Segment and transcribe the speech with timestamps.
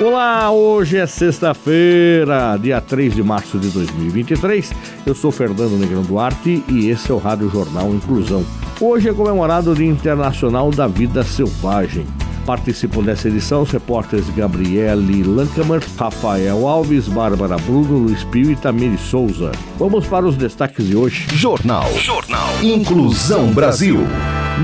[0.00, 4.72] Olá, hoje é sexta-feira, dia 3 de março de 2023.
[5.06, 8.44] Eu sou Fernando Negrão Duarte e esse é o Rádio Jornal Inclusão.
[8.80, 12.04] Hoje é comemorado o Dia Internacional da Vida Selvagem.
[12.46, 18.98] Participam dessa edição os repórteres Gabriele Lancamer, Rafael Alves, Bárbara Bruno, Luiz Pio e Tamiri
[18.98, 19.50] Souza.
[19.78, 21.26] Vamos para os destaques de hoje.
[21.32, 21.90] Jornal.
[21.98, 22.48] Jornal.
[22.62, 24.00] Inclusão Brasil.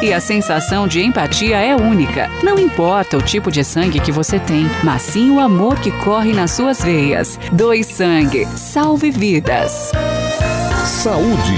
[0.00, 2.30] e a sensação de empatia é única.
[2.44, 6.32] Não importa o tipo de sangue que você tem, mas sim o amor que corre
[6.32, 7.38] nas suas veias.
[7.52, 9.90] Doe sangue, salve vidas.
[10.84, 11.54] Saúde.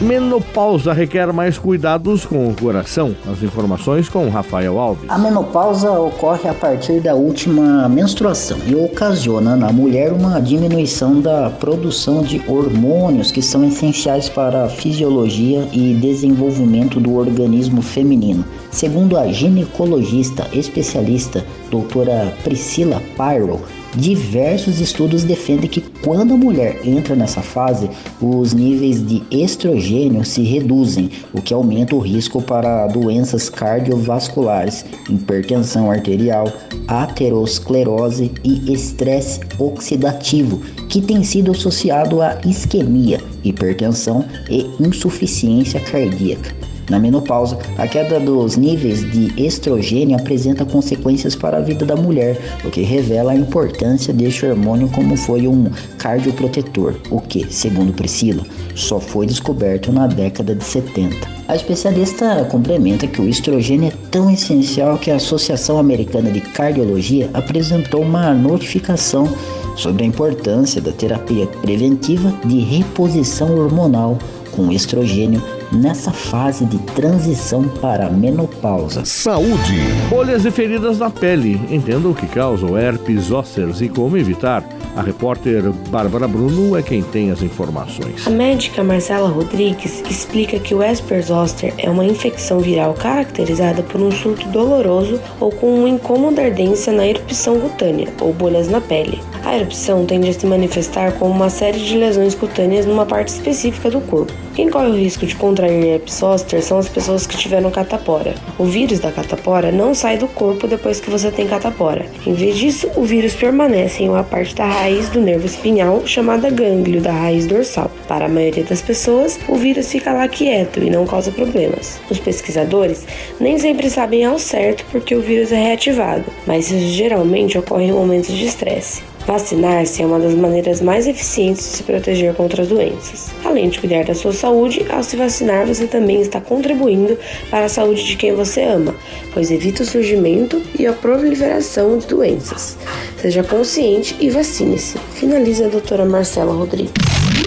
[0.00, 3.14] Menopausa requer mais cuidados com o coração.
[3.30, 5.10] As informações com Rafael Alves.
[5.10, 11.50] A menopausa ocorre a partir da última menstruação e ocasiona na mulher uma diminuição da
[11.50, 18.42] produção de hormônios que são essenciais para a fisiologia e desenvolvimento do organismo feminino.
[18.70, 23.60] Segundo a ginecologista especialista doutora Priscila Pyro,
[23.94, 27.90] Diversos estudos defendem que quando a mulher entra nessa fase,
[28.22, 35.90] os níveis de estrogênio se reduzem, o que aumenta o risco para doenças cardiovasculares, hipertensão
[35.90, 36.52] arterial,
[36.86, 46.69] aterosclerose e estresse oxidativo, que tem sido associado à isquemia, hipertensão e insuficiência cardíaca.
[46.90, 52.36] Na menopausa, a queda dos níveis de estrogênio apresenta consequências para a vida da mulher,
[52.64, 58.42] o que revela a importância deste hormônio como foi um cardioprotetor, o que, segundo Priscila,
[58.74, 61.16] só foi descoberto na década de 70.
[61.46, 67.30] A especialista complementa que o estrogênio é tão essencial que a Associação Americana de Cardiologia
[67.32, 69.28] apresentou uma notificação
[69.76, 74.18] sobre a importância da terapia preventiva de reposição hormonal
[74.50, 75.40] com estrogênio
[75.72, 79.04] nessa fase de transição para a menopausa.
[79.04, 79.78] Saúde.
[80.08, 81.60] Bolhas e feridas na pele.
[81.70, 84.64] Entenda o que causa o herpes zoster e como evitar.
[84.96, 88.26] A repórter Bárbara Bruno é quem tem as informações.
[88.26, 94.00] A médica Marcela Rodrigues explica que o herpes zoster é uma infecção viral caracterizada por
[94.00, 99.20] um surto doloroso ou com uma incômoda ardência na erupção cutânea ou bolhas na pele.
[99.44, 103.90] A erupção tende a se manifestar como uma série de lesões cutâneas numa parte específica
[103.90, 104.32] do corpo.
[104.54, 108.34] Quem corre o risco de contrair herpes zoster são as pessoas que tiveram catapora.
[108.58, 112.04] O vírus da catapora não sai do corpo depois que você tem catapora.
[112.26, 116.50] Em vez disso, o vírus permanece em uma parte da raiz do nervo espinhal chamada
[116.50, 117.90] gânglio da raiz dorsal.
[118.06, 121.98] Para a maioria das pessoas, o vírus fica lá quieto e não causa problemas.
[122.10, 123.06] Os pesquisadores
[123.40, 127.92] nem sempre sabem ao certo porque o vírus é reativado, mas isso geralmente ocorre em
[127.92, 129.02] momentos de estresse.
[129.30, 133.30] Vacinar-se é uma das maneiras mais eficientes de se proteger contra as doenças.
[133.44, 137.16] Além de cuidar da sua saúde, ao se vacinar você também está contribuindo
[137.48, 138.92] para a saúde de quem você ama,
[139.32, 142.76] pois evita o surgimento e a proliferação de doenças.
[143.18, 144.98] Seja consciente e vacine-se.
[145.14, 146.90] Finaliza a doutora Marcela Rodrigues.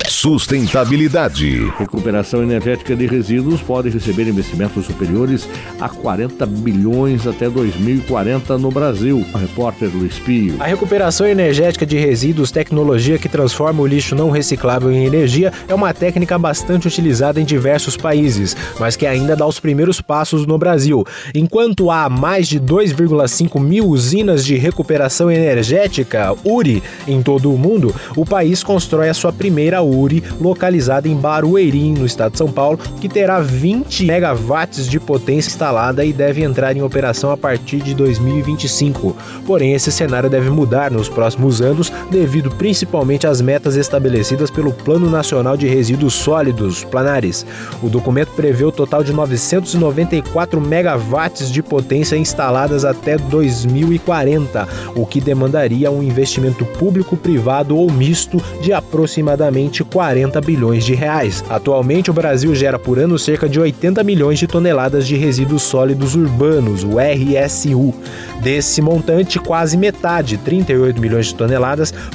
[0.07, 1.69] Sustentabilidade.
[1.77, 5.47] Recuperação energética de resíduos pode receber investimentos superiores
[5.79, 9.25] a 40 bilhões até 2040 no Brasil.
[9.33, 10.55] O repórter Luiz Pio.
[10.59, 15.73] A recuperação energética de resíduos, tecnologia que transforma o lixo não reciclável em energia, é
[15.73, 20.57] uma técnica bastante utilizada em diversos países, mas que ainda dá os primeiros passos no
[20.57, 21.03] Brasil.
[21.33, 27.93] Enquanto há mais de 2,5 mil usinas de recuperação energética, URI, em todo o mundo,
[28.15, 32.79] o país constrói a sua primeira URI, localizada em Barueri, no estado de São Paulo,
[33.01, 37.93] que terá 20 megawatts de potência instalada e deve entrar em operação a partir de
[37.93, 39.15] 2025.
[39.45, 45.09] Porém, esse cenário deve mudar nos próximos anos, devido principalmente às metas estabelecidas pelo Plano
[45.09, 47.45] Nacional de Resíduos Sólidos, Planares.
[47.81, 55.19] O documento prevê o total de 994 megawatts de potência instaladas até 2040, o que
[55.19, 61.43] demandaria um investimento público, privado ou misto de aproximadamente 40 bilhões de reais.
[61.49, 66.15] Atualmente, o Brasil gera por ano cerca de 80 milhões de toneladas de resíduos sólidos
[66.15, 67.93] urbanos, o RSU.
[68.41, 71.42] Desse montante, quase metade, 38 milhões de toneladas,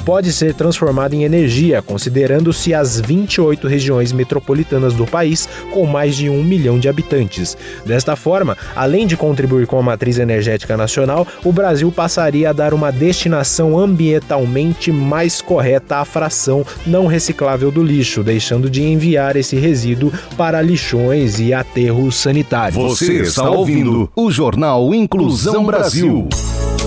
[0.05, 6.29] pode ser transformada em energia, considerando-se as 28 regiões metropolitanas do país com mais de
[6.29, 7.57] um milhão de habitantes.
[7.85, 12.73] Desta forma, além de contribuir com a matriz energética nacional, o Brasil passaria a dar
[12.73, 19.55] uma destinação ambientalmente mais correta à fração não reciclável do lixo, deixando de enviar esse
[19.55, 22.75] resíduo para lixões e aterros sanitários.
[22.75, 26.27] Você está ouvindo o Jornal Inclusão Brasil.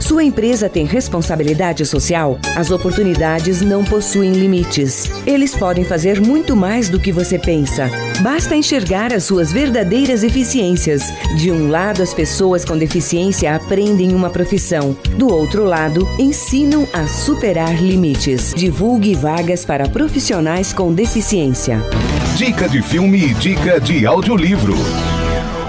[0.00, 2.38] Sua empresa tem responsabilidade social?
[2.56, 5.10] As oportunidades não possuem limites.
[5.26, 7.88] Eles podem fazer muito mais do que você pensa.
[8.22, 11.12] Basta enxergar as suas verdadeiras eficiências.
[11.36, 14.96] De um lado, as pessoas com deficiência aprendem uma profissão.
[15.16, 18.54] Do outro lado, ensinam a superar limites.
[18.56, 21.78] Divulgue vagas para profissionais com deficiência.
[22.36, 24.74] Dica de filme e dica de audiolivro.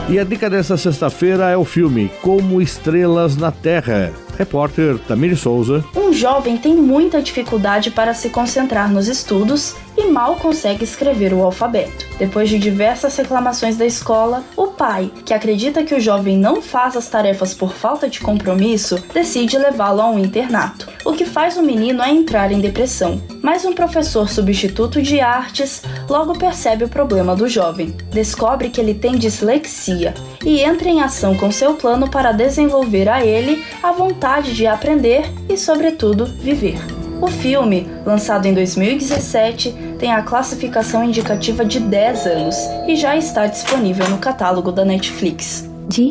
[0.09, 4.11] E a dica dessa sexta-feira é o filme Como Estrelas na Terra.
[4.37, 5.85] Repórter Tamiri Souza.
[5.95, 11.43] Um jovem tem muita dificuldade para se concentrar nos estudos e mal consegue escrever o
[11.43, 12.05] alfabeto.
[12.17, 16.97] Depois de diversas reclamações da escola, o pai, que acredita que o jovem não faz
[16.97, 20.87] as tarefas por falta de compromisso, decide levá-lo a um internato.
[21.05, 23.21] O que faz o menino é entrar em depressão.
[23.41, 27.95] Mas um professor substituto de artes logo percebe o problema do jovem.
[28.11, 30.13] Descobre que ele tem dislexia
[30.45, 35.31] e entra em ação com seu plano para desenvolver a ele a vontade de aprender
[35.49, 37.00] e, sobretudo, viver.
[37.20, 42.56] O filme, lançado em 2017, tem a classificação indicativa de 10 anos
[42.88, 45.64] e já está disponível no catálogo da Netflix.
[45.88, 46.06] जी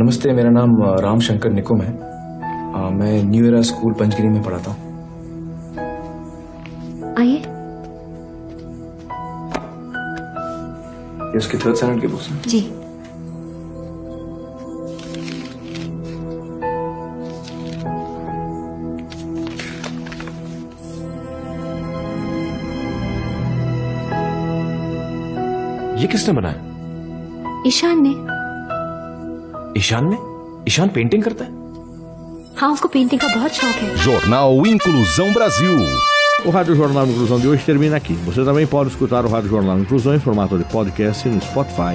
[0.00, 0.70] नमस्ते मेरा नाम
[1.00, 1.92] राम शंकर निकुम है
[2.92, 4.90] मैं new era school Panchgiri में पढ़ाता हूँ
[7.18, 7.36] आइए
[11.32, 12.60] ये उसकी थर्ड स्टैंडर्ड की बुक्स हैं जी
[26.00, 28.12] ये किसने बनाया ईशान ने
[29.80, 30.16] ईशान ने
[30.68, 31.60] ईशान पेंटिंग करता है
[32.60, 35.78] हाँ उसको पेंटिंग का बहुत शौक है Jornal Inclusão Brasil.
[36.44, 38.14] O Rádio Jornal Inclusão de hoje termina aqui.
[38.26, 41.94] Você também pode escutar o Rádio Jornal Inclusão em formato de podcast no Spotify.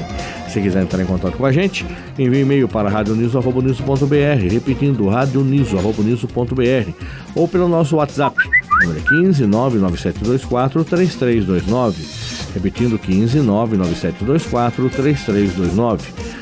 [0.49, 1.85] Se quiser entrar em contato com a gente,
[2.17, 6.91] envie e-mail para radioniso.br, repetindo radioniso.br
[7.35, 8.35] ou pelo nosso WhatsApp,
[8.82, 12.06] número 15 99724 3329.
[12.54, 16.41] Repetindo 15 99724 3329.